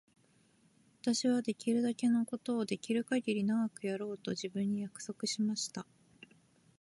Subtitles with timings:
[1.03, 5.85] 私はできるだけのことをできるかぎり長くやろうと自分に約束しました。